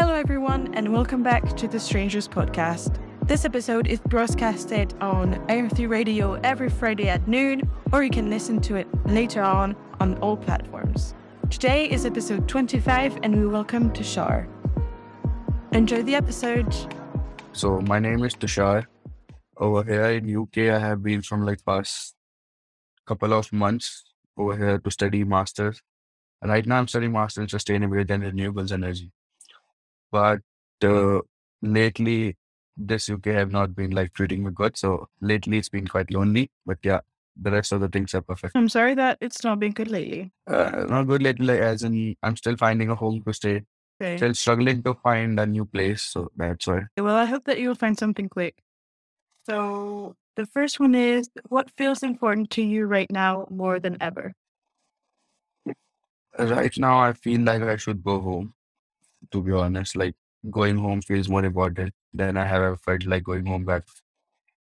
[0.00, 3.00] Hello, everyone, and welcome back to the Strangers Podcast.
[3.26, 8.60] This episode is broadcasted on AM3 Radio every Friday at noon, or you can listen
[8.60, 11.16] to it later on on all platforms.
[11.50, 14.46] Today is episode 25, and we welcome Tushar.
[15.72, 16.72] Enjoy the episode.
[17.52, 18.86] So my name is Tushar.
[19.56, 22.14] Over here in UK, I have been from like past
[23.04, 24.04] couple of months
[24.36, 25.82] over here to study masters.
[26.40, 29.10] Right now, I'm studying master in sustainability and renewables energy.
[30.10, 30.40] But
[30.82, 31.20] uh,
[31.62, 32.36] lately,
[32.76, 34.76] this UK have not been like treating me good.
[34.76, 36.50] So lately, it's been quite lonely.
[36.66, 37.00] But yeah,
[37.40, 38.56] the rest of the things are perfect.
[38.56, 40.32] I'm sorry that it's not been good lately.
[40.46, 43.62] Uh, not good lately, like, as in I'm still finding a home to stay.
[44.00, 44.16] Okay.
[44.16, 46.02] Still struggling to find a new place.
[46.02, 46.82] So that's why.
[46.96, 48.54] Well, I hope that you'll find something quick.
[49.48, 54.34] So, the first one is what feels important to you right now more than ever?
[56.38, 58.54] Right now, I feel like I should go home.
[59.32, 60.14] To be honest, like
[60.50, 63.84] going home feels more important than I have ever felt like going home back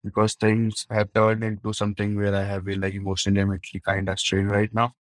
[0.03, 4.51] because things have turned into something where I have been like emotionally kind of strained
[4.51, 4.93] right now.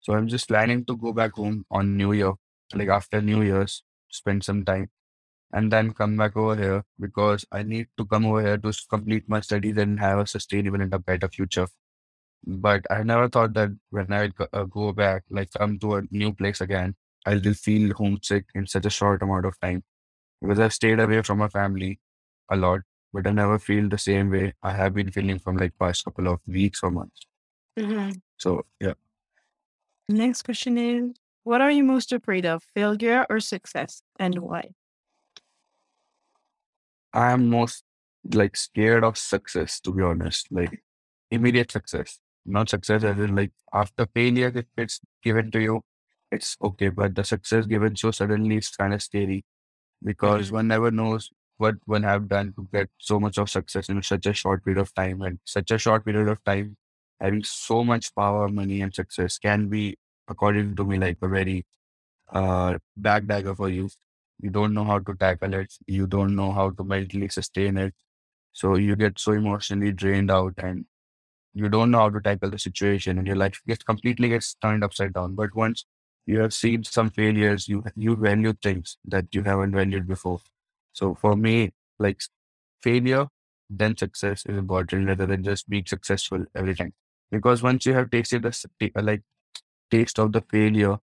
[0.00, 2.34] So I'm just planning to go back home on New Year,
[2.74, 4.90] like after New Year's, spend some time
[5.52, 9.28] and then come back over here because I need to come over here to complete
[9.28, 11.68] my studies and have a sustainable and a better future.
[12.46, 16.32] But I never thought that when I uh, go back, like come to a new
[16.32, 16.96] place again,
[17.26, 19.84] I'll just feel homesick in such a short amount of time
[20.42, 22.00] because I've stayed away from my family
[22.50, 22.80] a lot,
[23.12, 26.28] but I never feel the same way I have been feeling from like past couple
[26.28, 27.22] of weeks or months.
[27.78, 28.12] Mm-hmm.
[28.36, 28.94] So yeah,
[30.08, 31.12] Next question is
[31.44, 34.70] What are you most afraid of, failure or success, and why?
[37.12, 37.84] I am most
[38.32, 40.82] like scared of success to be honest, like
[41.30, 45.82] immediate success, not success as in like after failure if it's given to you,
[46.30, 49.44] it's okay, but the success given so suddenly is kind of scary
[50.04, 50.54] because Mhm.
[50.54, 54.26] one never knows what one have done to get so much of success in such
[54.26, 56.76] a short period of time and such a short period of time
[57.20, 59.96] having so much power money and success can be
[60.28, 61.64] according to me like a very
[62.32, 63.88] uh back dagger for you.
[64.40, 65.72] You don't know how to tackle it.
[65.86, 67.94] You don't know how to mentally sustain it.
[68.52, 70.86] So you get so emotionally drained out and
[71.54, 74.84] you don't know how to tackle the situation and your life gets completely gets turned
[74.84, 75.34] upside down.
[75.34, 75.84] But once
[76.26, 80.40] you have seen some failures you you value things that you haven't valued before.
[80.92, 82.22] So for me like
[82.82, 83.28] failure
[83.70, 86.92] then success is important rather than just being successful every time.
[87.30, 89.22] Because once you have tasted the uh, like
[89.90, 90.98] taste of the failure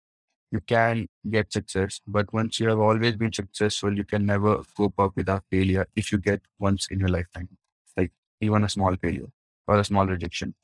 [0.52, 2.00] you can get success.
[2.06, 6.12] But once you have always been successful you can never cope up without failure if
[6.12, 7.48] you get once in your lifetime.
[7.96, 9.28] Like even a small failure
[9.68, 10.54] or a small rejection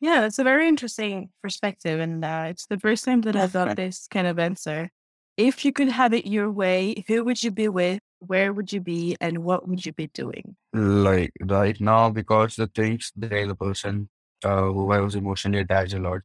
[0.00, 1.98] Yeah, that's a very interesting perspective.
[2.00, 4.90] And uh, it's the first time that I've got this kind of answer.
[5.36, 8.00] If you could have it your way, who would you be with?
[8.20, 9.16] Where would you be?
[9.20, 10.56] And what would you be doing?
[10.72, 14.08] like right now because the things is a person
[14.44, 16.20] uh, who I was emotionally attached a lot.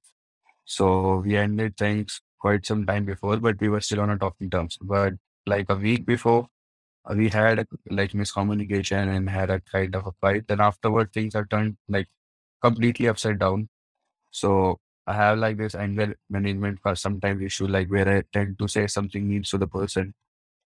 [0.66, 4.50] So we ended things quite some time before, but we were still on a talking
[4.50, 4.78] terms.
[4.82, 5.14] But
[5.46, 6.48] like a week before,
[7.16, 10.48] we had a, like miscommunication and had a kind of a fight.
[10.48, 12.08] Then afterward, things are turned like
[12.64, 13.70] completely upside down.
[14.32, 18.68] So I have like this anger management for sometimes issue, like where I tend to
[18.68, 20.14] say something means to the person,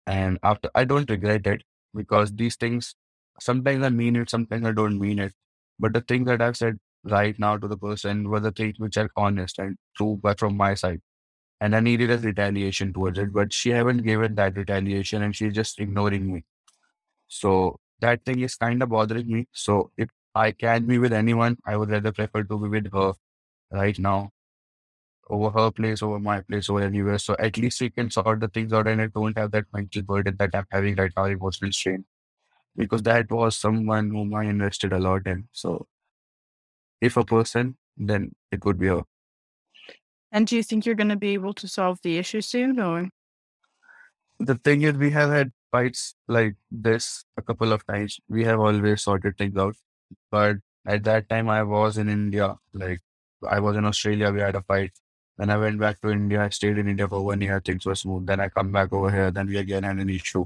[0.08, 1.64] and after I don't regret it
[1.96, 2.96] because these things
[3.40, 5.34] sometimes I mean it, sometimes I don't mean it.
[5.80, 8.98] But the things that I've said right now to the person were the things which
[8.98, 11.02] are honest and true, but from my side.
[11.62, 15.54] And I needed a retaliation towards it, but she haven't given that retaliation, and she's
[15.54, 16.44] just ignoring me.
[17.28, 19.48] So that thing is kind of bothering me.
[19.54, 23.14] So if I can be with anyone, I would rather prefer to be with her
[23.72, 24.32] right now
[25.30, 27.18] over her place, over my place, over anywhere.
[27.18, 30.02] So at least we can sort the things out and I don't have that mental
[30.04, 32.06] burden that I'm having right now, emotional strain.
[32.76, 35.48] Because that was someone whom I invested a lot in.
[35.52, 35.88] So
[37.02, 39.04] if a person, then it would be her.
[40.32, 42.80] And do you think you're going to be able to solve the issue soon?
[42.80, 43.10] Or
[44.40, 48.20] The thing is, we have had fights like this a couple of times.
[48.28, 49.76] We have always sorted things out.
[50.32, 52.58] But at that time, I was in India.
[52.74, 53.02] Like,
[53.50, 54.32] I was in Australia.
[54.32, 54.92] We had a fight.
[55.38, 56.44] Then I went back to India.
[56.44, 57.60] I stayed in India for one year.
[57.60, 58.26] Things were smooth.
[58.28, 59.32] Then I come back over here.
[59.32, 60.46] Then we again had an issue.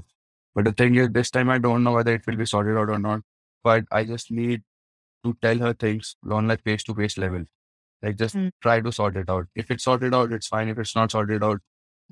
[0.54, 2.90] But the thing is, this time I don't know whether it will be sorted out
[2.90, 3.22] or not.
[3.62, 4.62] But I just need
[5.24, 7.44] to tell her things on like face to face level.
[8.02, 8.52] Like, just Mm.
[8.62, 9.48] try to sort it out.
[9.54, 10.68] If it's sorted out, it's fine.
[10.68, 11.60] If it's not sorted out,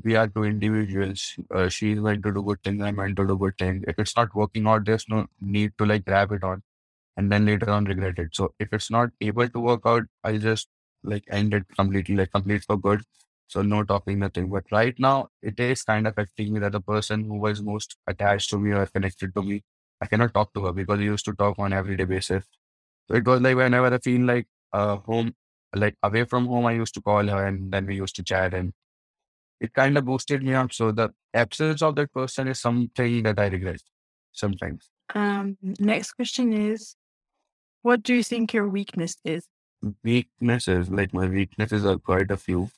[0.05, 1.37] we are two individuals.
[1.51, 2.83] Uh, she's meant to do good things.
[2.83, 3.85] I'm meant to do good things.
[3.89, 6.63] If it's not working out, there's no need to like grab it on
[7.19, 8.31] and then later on regret it.
[8.33, 10.69] So if it's not able to work out, I'll just
[11.03, 13.03] like end it completely, like complete for good.
[13.49, 14.51] So no talking, nothing.
[14.51, 17.97] But right now, it is kind of affecting me that the person who was most
[18.07, 19.63] attached to me or connected to me,
[20.01, 22.45] I cannot talk to her because we used to talk on everyday basis.
[23.09, 25.35] So it was like whenever I feel like uh, home,
[25.75, 28.55] like away from home, I used to call her and then we used to chat
[28.55, 28.73] and
[29.61, 30.73] it kind of boosted me up.
[30.73, 33.81] So the absence of that person is something that I regret
[34.33, 34.91] sometimes.
[35.15, 36.95] Um, next question is,
[37.83, 39.47] what do you think your weakness is?
[40.03, 42.71] Weaknesses, like my weaknesses are quite a few.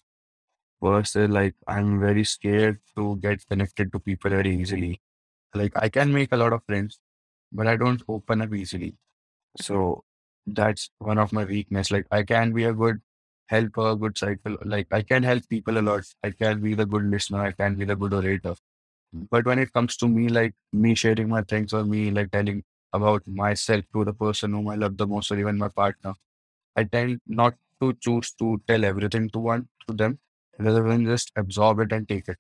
[0.83, 5.01] First is like I'm very scared to get connected to people very easily.
[5.55, 6.99] Like I can make a lot of friends,
[7.53, 8.97] but I don't open up easily.
[9.61, 10.05] So
[10.47, 11.91] that's one of my weakness.
[11.91, 13.01] Like I can be a good
[13.49, 14.57] helper, good cycle.
[14.65, 16.05] Like I can help people a lot.
[16.25, 17.43] I can be the good listener.
[17.43, 18.57] I can be the good orator.
[19.31, 22.65] But when it comes to me, like me sharing my things or me like telling
[22.93, 26.15] about myself to the person whom I love the most or even my partner,
[26.77, 30.19] I tend not to choose to tell everything to one to them
[30.59, 32.37] rather than just absorb it and take it.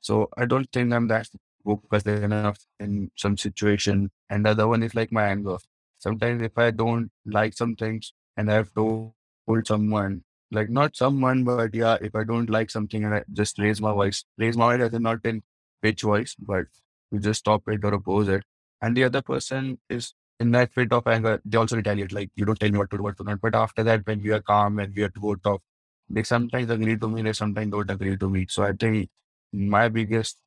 [0.00, 1.28] So I don't think I'm that
[1.64, 4.10] focused enough in some situation.
[4.30, 5.56] And the other one is like my anger.
[5.98, 9.12] Sometimes if I don't like some things and I've to
[9.46, 13.58] told someone, like not someone, but yeah, if I don't like something and I just
[13.58, 15.42] raise my voice, raise my voice as in not in
[15.82, 16.66] pitch voice, but
[17.10, 18.44] you just stop it or oppose it.
[18.80, 22.44] And the other person is in that fit of anger, they also retaliate, like you
[22.44, 23.40] don't tell me what to do, what to not.
[23.40, 25.62] But after that, when we are calm and we are go talk,
[26.08, 28.46] they sometimes agree to me, they sometimes don't agree to me.
[28.48, 29.10] So I think
[29.52, 30.38] my biggest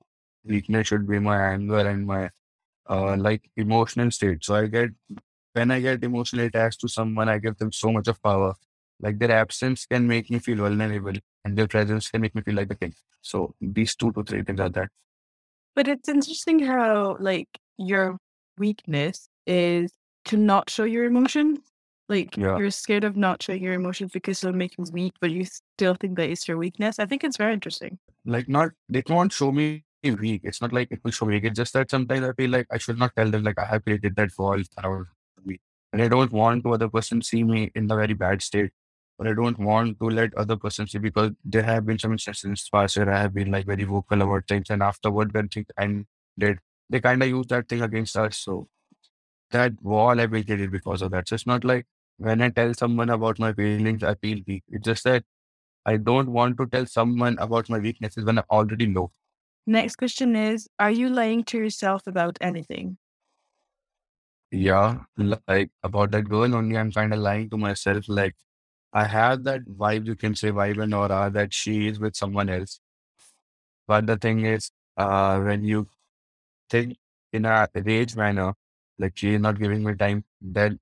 [0.46, 2.30] weakness should be my anger and my
[2.90, 4.44] uh, like emotional state.
[4.46, 4.92] So I get
[5.54, 8.54] when I get emotionally attached to someone, I give them so much of power.
[9.00, 11.14] Like their absence can make me feel vulnerable,
[11.44, 12.94] and their presence can make me feel like a king.
[13.22, 14.90] So these two to three things are that.
[15.76, 17.48] But it's interesting how like
[17.78, 18.18] your
[18.58, 19.92] weakness is
[20.26, 21.60] to not show your emotions.
[22.10, 22.58] Like Yeah.
[22.58, 25.96] you're scared of not showing your emotions because it'll make you weak, but you still
[25.96, 27.00] think that it's your weakness.
[27.00, 27.98] I think it's very interesting.
[28.26, 30.42] like not they won't show me weak.
[30.44, 31.46] It's not like it will show me weak.
[31.46, 33.84] It's just that sometimes I feel like I should not tell them like I have
[33.86, 35.08] created that wall around
[35.46, 35.60] me.
[35.94, 38.72] And I don't want to other person see me in a very bad state.
[39.22, 42.44] But I don't want to let other person see because there have been some instances
[42.44, 45.48] in the past where I have been like very vocal about things and afterward when
[45.48, 46.58] things ended,
[46.90, 48.40] they kind of use that thing against us.
[48.40, 48.68] So
[49.52, 51.30] that wall I built it because of that.
[51.30, 51.86] So it's not like
[52.18, 54.64] when I tell someone about my feelings, I feel weak.
[54.70, 55.24] It's just that
[55.86, 59.12] I don't want to tell someone about my weaknesses when I already know.
[59.68, 62.98] Next question is Are you lying to yourself about anything?
[64.50, 65.02] Yeah,
[65.48, 68.06] like about that girl only, I'm kind of lying to myself.
[68.08, 68.36] Like
[68.94, 72.50] I have that vibe, you can say vibe and aura that she is with someone
[72.50, 72.80] else.
[73.88, 75.88] But the thing is, uh, when you
[76.70, 76.98] think
[77.34, 78.54] in a rage manner,
[79.00, 80.80] like she is not giving me time, then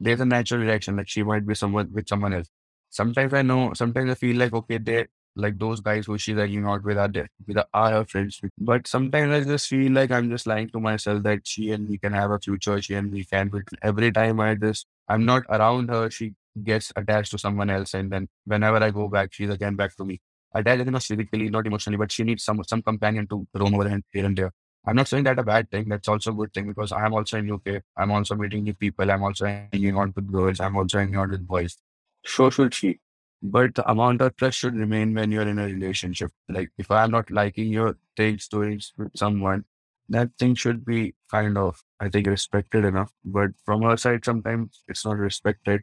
[0.00, 0.96] there's a natural reaction.
[0.96, 2.50] Like she might be someone with someone else.
[2.90, 5.06] Sometimes I know, sometimes I feel like, okay, they
[5.36, 8.40] like those guys who she's hanging out with are there, with are her friends.
[8.58, 11.98] But sometimes I just feel like I'm just lying to myself that she and we
[11.98, 13.48] can have a future, she and we can.
[13.48, 16.34] But every time I just, I'm not around her, she
[16.64, 17.94] gets attached to someone else.
[17.94, 19.12] And then whenever I go mm-hmm.
[19.14, 20.20] back, she's again back to me.
[20.54, 24.02] Attached, not physically, not emotionally, but she needs some some companion to roam over and
[24.12, 24.52] here and there.
[24.86, 25.88] I'm not saying that a bad thing.
[25.88, 27.82] That's also a good thing because I'm also in UK.
[27.96, 29.10] I'm also meeting new people.
[29.10, 30.60] I'm also hanging out with girls.
[30.60, 31.76] I'm also hanging out with boys.
[32.24, 33.00] So should she.
[33.42, 36.30] But the amount of trust should remain when you're in a relationship.
[36.48, 39.64] Like if I'm not liking your things doing with someone,
[40.08, 43.12] that thing should be kind of, I think, respected enough.
[43.24, 45.82] But from her side, sometimes it's not respected.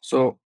[0.00, 0.38] So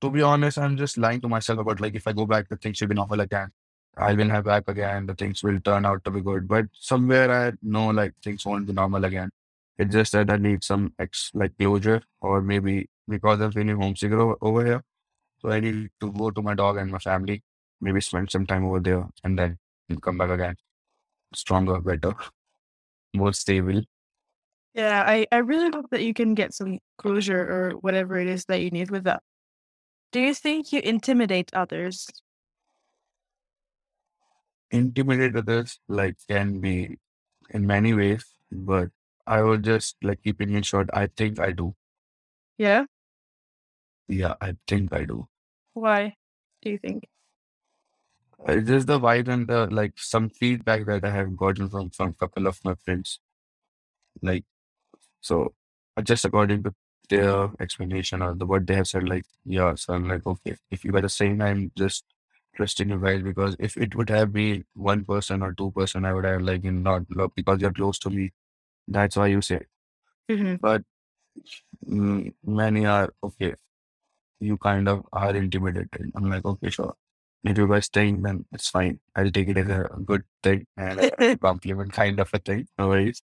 [0.00, 2.56] to be honest, I'm just lying to myself about like if I go back, the
[2.56, 3.50] things should be normal again.
[3.96, 6.48] I will have back again, the things will turn out to be good.
[6.48, 9.30] But somewhere I know like things won't be normal again.
[9.78, 14.12] It's just that I need some ex like closure, or maybe because I'm feeling homesick
[14.12, 14.82] over here.
[15.40, 17.42] So I need to go to my dog and my family,
[17.80, 19.58] maybe spend some time over there and then
[20.02, 20.56] come back again.
[21.34, 22.14] Stronger, better,
[23.14, 23.82] more stable.
[24.74, 28.44] Yeah, I, I really hope that you can get some closure or whatever it is
[28.46, 29.22] that you need with that.
[30.12, 32.06] Do you think you intimidate others?
[34.70, 36.98] Intimidate others like can be
[37.50, 38.90] in many ways, but
[39.26, 40.88] I would just like keeping it short.
[40.92, 41.74] I think I do.
[42.58, 42.86] Yeah.
[44.08, 45.28] Yeah, I think I do.
[45.74, 46.14] Why
[46.62, 47.08] do you think?
[48.46, 52.14] It's just the vibe and the like some feedback that I have gotten from from
[52.14, 53.20] couple of my friends.
[54.22, 54.44] Like
[55.20, 55.54] so,
[55.96, 56.74] uh, just according to
[57.08, 59.74] their explanation or the what they have said, like yeah.
[59.74, 62.04] So I'm like, okay, if you were the same, I'm just
[62.56, 66.14] trusting you guys because if it would have been one person or two person, I
[66.14, 68.32] would have like you not look because you're close to me.
[68.88, 69.60] That's why you say.
[70.28, 70.84] hmm But
[71.86, 73.54] mm, many are okay.
[74.40, 76.12] You kind of are intimidated.
[76.14, 76.94] I'm like, okay, sure.
[77.44, 79.00] if you guys think, then it's fine.
[79.16, 82.68] I'll take it as a good thing and a compliment kind of a thing.
[82.78, 83.22] No worries.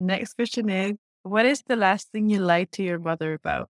[0.00, 0.96] Next question is
[1.28, 3.70] What is the last thing you lied to your mother about?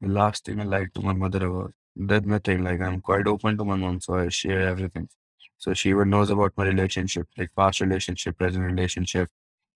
[0.00, 2.64] The last thing I lied to my mother about, that's nothing.
[2.64, 5.08] Like, I'm quite open to my mom, so I share everything.
[5.58, 9.28] So she even knows about my relationship, like past relationship, present relationship,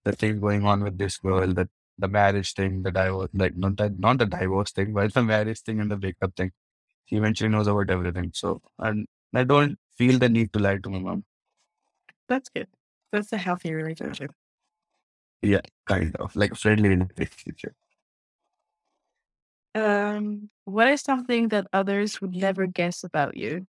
[0.04, 3.76] the thing going on with this girl, the the marriage thing, the divorce, like not
[3.78, 6.52] that not the divorce thing, but the marriage thing and the breakup thing.
[7.06, 8.32] She eventually knows about everything.
[8.34, 11.24] So and I don't feel the need to lie to my mom.
[12.28, 12.68] That's good.
[13.12, 14.32] That's a healthy relationship.
[15.42, 17.74] Yeah, kind of like a friendly relationship.
[19.74, 23.66] Um, what is something that others would never guess about you?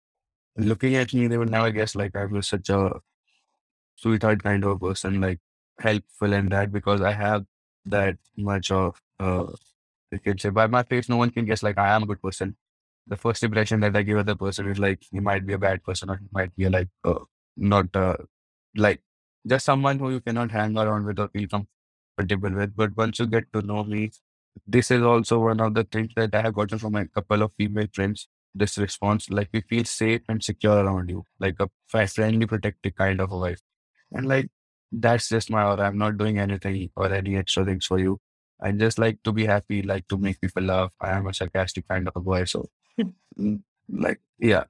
[0.58, 3.00] Looking at me, they would never guess like I was such a
[3.96, 5.40] sweetheart kind of person, like
[5.80, 7.46] helpful and that because I have
[7.86, 9.48] that much of uh
[10.12, 12.22] you can say by my face, no one can guess like I am a good
[12.22, 12.56] person.
[13.08, 15.84] The first impression that I give other person is like he might be a bad
[15.84, 17.20] person or he might be like uh,
[17.58, 18.18] not uh,
[18.76, 19.02] like
[19.48, 22.76] just someone who you cannot hang around with or feel comfortable with.
[22.76, 24.12] But once you get to know me,
[24.68, 27.52] this is also one of the things that I have gotten from a couple of
[27.58, 28.28] female friends.
[28.54, 33.22] This response, like we feel safe and secure around you, like a friendly, protective kind
[33.22, 33.62] of a wife.
[34.12, 34.50] And like
[34.92, 35.88] that's just my aura.
[35.88, 38.20] I'm not doing anything or any extra things for you.
[38.62, 40.92] I just like to be happy, like to make people laugh.
[41.00, 42.70] I am a sarcastic kind of a boy, so
[43.40, 44.66] mm, like yeah,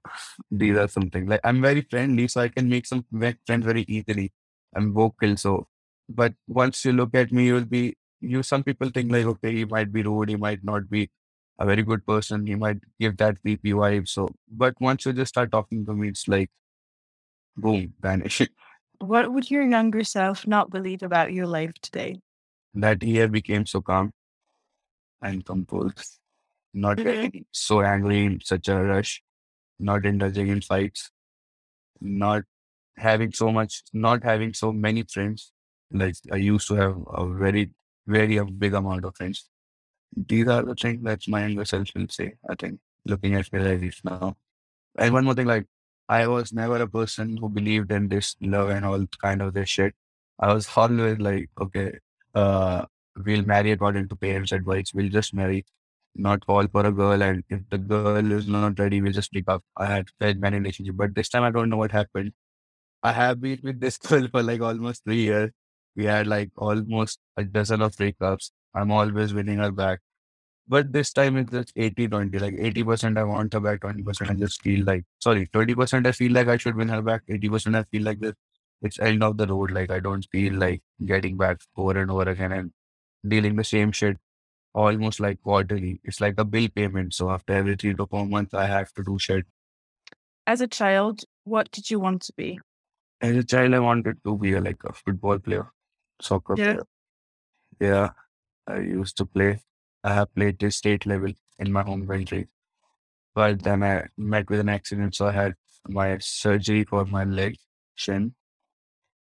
[0.51, 4.31] these are something like I'm very friendly, so I can make some friends very easily.
[4.75, 5.67] I'm vocal, so
[6.09, 8.43] but once you look at me, you'll be you.
[8.43, 11.09] Some people think like okay, he might be rude, he might not be
[11.59, 14.07] a very good person, he might give that creepy vibe.
[14.07, 16.49] So, but once you just start talking to me, it's like
[17.55, 18.41] boom, vanish.
[18.99, 22.19] What would your younger self not believe about your life today?
[22.73, 24.11] that year became so calm
[25.21, 26.19] and composed,
[26.73, 27.03] not Mhm.
[27.03, 29.23] getting so angry in such a rush,
[29.79, 31.11] not indulging in fights,
[32.01, 32.43] not
[32.97, 35.51] having so much, not having so many friends.
[35.91, 37.71] Like I used to have a very,
[38.07, 39.49] very big amount of friends.
[40.15, 44.01] These are the things that my younger self will say, I think, looking at this
[44.03, 44.35] now.
[44.97, 45.67] And one more thing, like
[46.09, 49.69] I was never a person who believed in this love and all kind of this
[49.69, 49.93] shit.
[50.39, 51.99] I was always like, okay,
[52.35, 52.85] uh,
[53.25, 54.93] we'll marry according to parents' advice.
[54.93, 55.65] We'll just marry,
[56.15, 57.21] not fall for a girl.
[57.21, 59.63] And if the girl is not ready, we'll just break up.
[59.77, 62.33] I had felt many relationships, but this time I don't know what happened.
[63.03, 65.51] I have been with this girl for like almost three years.
[65.95, 68.51] We had like almost a dozen of breakups.
[68.73, 69.99] I'm always winning her back.
[70.67, 72.39] But this time it's just 80 20.
[72.39, 76.31] Like 80% I want her back, 20% I just feel like, sorry, 20% I feel
[76.31, 78.35] like I should win her back, 80% I feel like this.
[78.81, 79.71] It's end of the road.
[79.71, 82.71] Like I don't feel like getting back over and over again and
[83.27, 84.17] dealing the same shit
[84.73, 85.99] almost like quarterly.
[86.03, 87.13] It's like a bill payment.
[87.13, 89.45] So after every three to four months, I have to do shit.
[90.47, 92.59] As a child, what did you want to be?
[93.21, 95.71] As a child, I wanted to be a, like a football player,
[96.21, 96.73] soccer Yeah.
[96.73, 96.87] player.
[97.79, 98.09] Yeah,
[98.67, 99.61] I used to play.
[100.03, 102.49] I have played to state level in my home country.
[103.35, 105.55] But then I met with an accident, so I had
[105.87, 107.57] my surgery for my leg,
[107.95, 108.35] shin.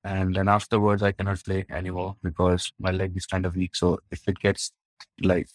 [0.05, 3.77] And then afterwards, I cannot play anymore because my leg is kind of weak.
[3.77, 4.73] So if it gets
[5.23, 5.49] like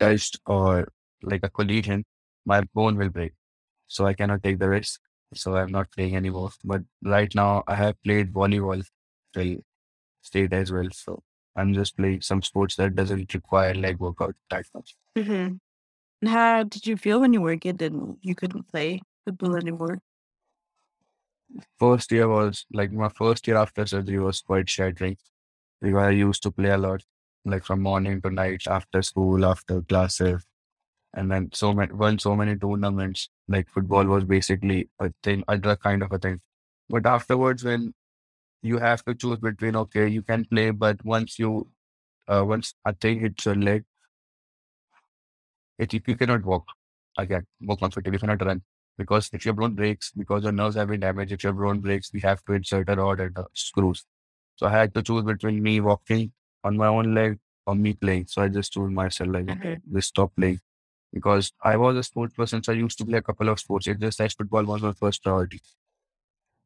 [0.00, 0.88] touched or
[1.22, 2.04] like a collision,
[2.46, 3.32] my bone will break.
[3.88, 5.00] So I cannot take the risk.
[5.34, 6.50] So I'm not playing anymore.
[6.64, 8.84] But right now, I have played volleyball
[9.34, 9.56] till
[10.22, 10.88] state as well.
[10.92, 11.22] So
[11.56, 14.96] I'm just playing some sports that doesn't require leg workout that much.
[15.16, 15.56] Mm-hmm.
[16.22, 19.56] And how did you feel when you were a kid and you couldn't play football
[19.56, 19.98] anymore?
[21.78, 25.16] First year was like my first year after surgery was quite shattering
[25.80, 27.02] because I used to play a lot,
[27.44, 30.44] like from morning to night, after school, after classes,
[31.14, 33.28] and then so many won so many tournaments.
[33.48, 36.40] Like football was basically a thing, other kind of a thing.
[36.88, 37.94] But afterwards, when
[38.62, 41.70] you have to choose between okay, you can play, but once you
[42.28, 43.84] uh, once a thing hits your leg,
[45.78, 46.66] it you cannot walk
[47.18, 48.14] again, more comfortable.
[48.14, 48.62] You cannot run
[48.98, 52.12] because if your bone breaks, because your nerves have been damaged, if your bone breaks,
[52.12, 54.04] we have to insert a rod and uh, screws.
[54.56, 56.32] So I had to choose between me walking
[56.64, 58.26] on my own leg or me playing.
[58.28, 60.60] So I just told myself like, okay, just stop playing
[61.12, 62.62] because I was a sports person.
[62.62, 63.86] So I used to play a couple of sports.
[63.86, 65.60] It just like football was my first priority.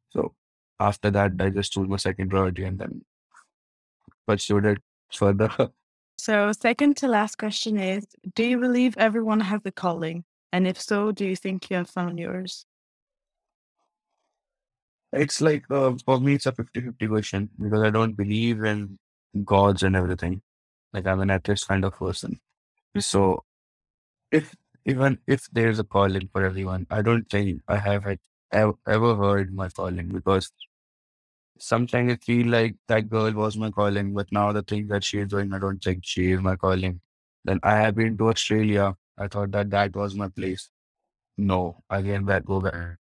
[0.09, 0.33] So
[0.79, 3.01] after that, I just chose my second priority and then
[4.27, 4.79] pursued it
[5.11, 5.49] further.
[6.17, 10.23] So, second to last question is Do you believe everyone has a calling?
[10.51, 12.65] And if so, do you think you have found yours?
[15.11, 18.97] It's like, uh, for me, it's a 50 50 question because I don't believe in
[19.43, 20.41] gods and everything.
[20.93, 22.39] Like, I'm an atheist kind of person.
[22.97, 23.43] So,
[24.31, 24.55] if
[24.85, 28.05] even if there's a calling for everyone, I don't think I have
[28.51, 30.51] ever, ever heard my calling because
[31.59, 35.19] sometimes I feel like that girl was my calling, but now the thing that she
[35.19, 37.01] is doing, I don't think she is my calling.
[37.43, 38.95] Then I have been to Australia.
[39.17, 40.69] I thought that that was my place.
[41.37, 42.97] No, again, back go back,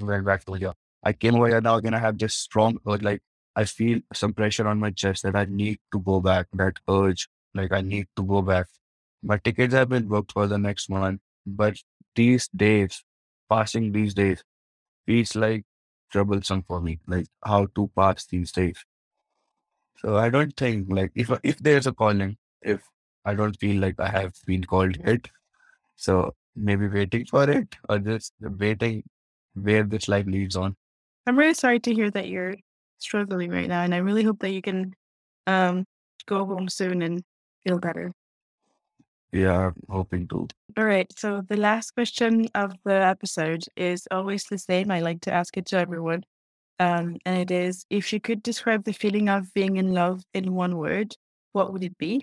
[0.00, 0.74] went back to India.
[1.02, 1.94] I came over here now again.
[1.94, 3.22] I have this strong urge, like
[3.54, 6.46] I feel some pressure on my chest that I need to go back.
[6.52, 8.66] That urge, like I need to go back.
[9.26, 11.76] My tickets have been booked for the next month, but
[12.14, 13.02] these days,
[13.50, 14.44] passing these days,
[15.04, 15.64] feels like
[16.12, 17.00] troublesome for me.
[17.08, 18.84] Like how to pass these days.
[19.98, 22.82] So I don't think like if if there's a calling, if
[23.24, 25.28] I don't feel like I have been called yet,
[25.96, 29.02] so maybe waiting for it or just waiting
[29.54, 30.76] where this life leads on.
[31.26, 32.54] I'm really sorry to hear that you're
[32.98, 34.94] struggling right now, and I really hope that you can
[35.48, 35.84] um,
[36.26, 37.24] go home soon and
[37.64, 38.12] feel better.
[39.32, 40.48] Yeah, hoping to.
[40.76, 41.10] All right.
[41.18, 44.90] So the last question of the episode is always the same.
[44.90, 46.24] I like to ask it to everyone.
[46.78, 50.54] Um, and it is if you could describe the feeling of being in love in
[50.54, 51.16] one word,
[51.52, 52.22] what would it be?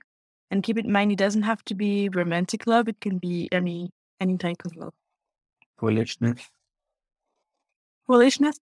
[0.52, 3.90] And keep in mind it doesn't have to be romantic love, it can be any
[4.20, 4.94] any type of love.
[5.80, 6.50] Foolishness.
[8.08, 8.60] Foolishness?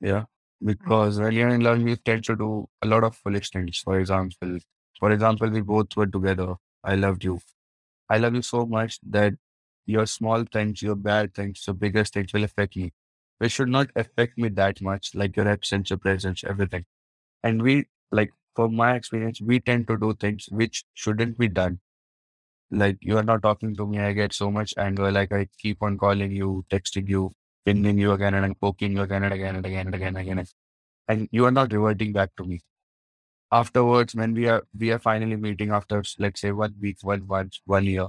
[0.00, 0.24] Yeah.
[0.64, 3.78] Because when you're in love, you tend to do a lot of foolish things.
[3.78, 4.58] For example,
[5.00, 6.54] for example, we both were together.
[6.84, 7.40] I loved you.
[8.08, 9.34] I love you so much that
[9.86, 12.92] your small things, your bad things, your biggest things will affect me.
[13.40, 16.84] It should not affect me that much, like your absence, your presence, everything.
[17.42, 21.80] And we, like, from my experience, we tend to do things which shouldn't be done.
[22.70, 25.12] Like, you are not talking to me, I get so much anger.
[25.12, 27.32] Like, I keep on calling you, texting you,
[27.64, 30.46] pinning you again and poking you again and again and again and again and again.
[31.08, 32.60] And you are not reverting back to me.
[33.52, 37.58] Afterwards, when we are we are finally meeting after let's say one week, one month,
[37.66, 38.06] one year,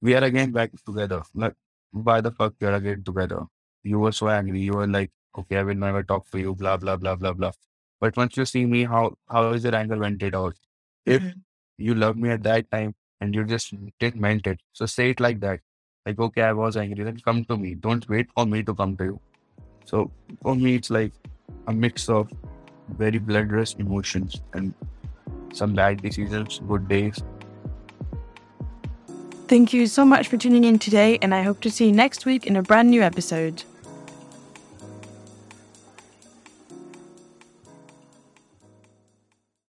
[0.00, 1.22] we are again back together.
[1.34, 1.54] Like,
[1.92, 3.42] why the fuck we are again together?
[3.82, 4.60] You were so angry.
[4.60, 7.52] You were like, okay, I will never talk to you, blah, blah, blah, blah, blah.
[8.00, 10.56] But once you see me, how how is your anger vented out?
[11.04, 11.42] If Mhm.
[11.78, 15.20] you love me at that time and you just didn't meant it, so say it
[15.20, 15.60] like that.
[16.06, 17.74] Like, okay, I was angry, then come to me.
[17.74, 19.20] Don't wait for me to come to you.
[19.84, 20.10] So
[20.42, 21.12] for me, it's like
[21.66, 22.32] a mix of
[22.88, 24.74] very bloodless emotions and
[25.52, 27.22] some bad decisions, good days.
[29.46, 32.24] Thank you so much for tuning in today, and I hope to see you next
[32.24, 33.62] week in a brand new episode.